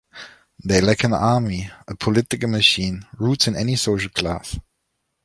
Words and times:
They 0.65 0.81
lack 0.81 1.03
an 1.03 1.13
army, 1.13 1.69
a 1.87 1.95
political 1.95 2.49
machine, 2.49 3.05
roots 3.19 3.45
in 3.47 3.55
any 3.55 3.75
social 3.75 4.09
class. 4.09 4.57